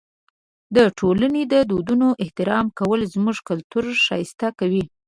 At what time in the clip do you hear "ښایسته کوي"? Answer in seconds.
4.05-4.83